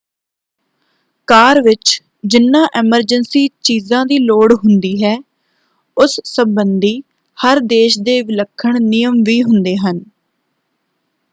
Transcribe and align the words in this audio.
ਕਾਰ 1.27 1.61
ਵਿੱਚ 1.61 1.89
ਜਿਨ੍ਹਾਂ 2.25 2.65
ਐਮਰਜੈਂਸੀ 2.75 3.47
ਚੀਜ਼ਾਂ 3.61 4.05
ਦੀ 4.05 4.17
ਲੋੜ 4.19 4.51
ਹੁੰਦੀ 4.55 4.93
ਹੈ 5.03 5.15
ਉਸ 5.97 6.19
ਸੰਬੰਧੀ 6.25 6.97
ਹਰ 7.37 7.59
ਦੇਸ਼ 7.67 7.99
ਦੇ 8.01 8.21
ਵਿਲੱਖਣ 8.23 8.79
ਨਿਯਮ 8.81 9.21
ਵੀ 9.23 9.41
ਹੁੰਦੇ 9.43 9.75
ਹਨ। 9.77 10.01